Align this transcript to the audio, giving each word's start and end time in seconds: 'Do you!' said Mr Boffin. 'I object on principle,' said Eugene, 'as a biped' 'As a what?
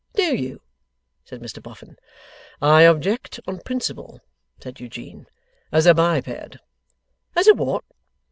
'Do 0.15 0.35
you!' 0.35 0.59
said 1.25 1.41
Mr 1.41 1.61
Boffin. 1.61 1.95
'I 2.59 2.81
object 2.81 3.39
on 3.45 3.59
principle,' 3.59 4.19
said 4.59 4.79
Eugene, 4.79 5.27
'as 5.71 5.85
a 5.85 5.93
biped' 5.93 6.57
'As 7.37 7.45
a 7.47 7.53
what? 7.53 7.83